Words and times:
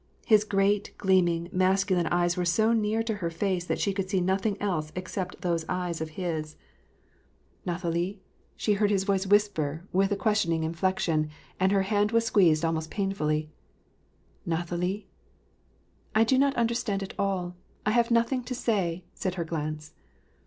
His 0.25 0.43
great, 0.45 0.95
gleaming, 0.97 1.47
masculine 1.51 2.07
eyes 2.07 2.35
were 2.35 2.43
so 2.43 2.73
near 2.73 3.03
to 3.03 3.17
her 3.17 3.29
face 3.29 3.65
that 3.65 3.79
she 3.79 3.93
could 3.93 4.09
see 4.09 4.19
nothing 4.19 4.59
else 4.59 4.91
except 4.95 5.41
those 5.41 5.63
eyes 5.69 6.01
of 6.01 6.09
his. 6.17 6.55
368 7.65 7.65
^AR 7.65 7.65
AND 7.65 7.65
PKACE," 7.65 7.65
Nathalie?" 7.67 8.21
she 8.63 8.73
heard 8.73 8.89
his 8.89 9.03
voice 9.03 9.27
whisper, 9.27 9.83
with 9.93 10.11
a 10.11 10.15
question 10.15 10.53
ing 10.53 10.63
inflection, 10.63 11.29
and 11.59 11.71
her 11.71 11.83
hand 11.83 12.11
was 12.13 12.25
squeezed 12.25 12.65
almost 12.65 12.89
painfully. 12.89 13.51
"Nathalie?"'' 14.43 15.05
I 16.15 16.23
do 16.23 16.39
not 16.39 16.55
understand 16.55 17.03
at 17.03 17.13
all; 17.19 17.53
I 17.85 17.91
have 17.91 18.09
nothing 18.09 18.43
to 18.45 18.55
say/' 18.55 19.03
said 19.13 19.35
her 19.35 19.45
glance. 19.45 19.93